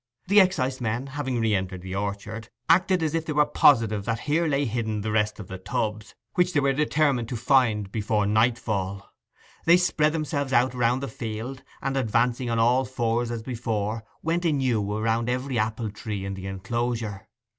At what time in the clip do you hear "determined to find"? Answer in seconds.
6.73-7.91